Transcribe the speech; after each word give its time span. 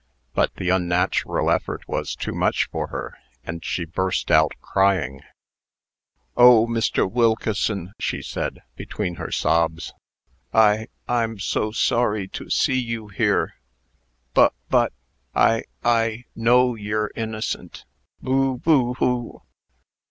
But 0.33 0.55
the 0.55 0.69
unnatural 0.71 1.51
effort 1.51 1.87
was 1.87 2.15
too 2.15 2.33
much 2.33 2.67
for 2.71 2.87
her, 2.87 3.19
and 3.43 3.63
she 3.63 3.85
burst 3.85 4.31
out 4.31 4.51
crying. 4.59 5.21
"Oh, 6.35 6.65
Mr. 6.65 7.07
Wilkeson!" 7.07 7.93
she 7.99 8.23
said, 8.23 8.63
between 8.75 9.17
her 9.17 9.29
sobs, 9.29 9.93
"I 10.51 10.87
I'm 11.07 11.37
so 11.37 11.69
sorry 11.71 12.27
to 12.29 12.49
see 12.49 12.79
you 12.79 13.09
here; 13.09 13.53
b 14.33 14.47
but 14.71 14.91
I 15.35 15.65
I 15.85 16.25
know 16.35 16.73
yer 16.73 17.11
innocent. 17.15 17.85
Boo 18.23 18.57
boo 18.57 18.95
hoo!" 18.95 19.43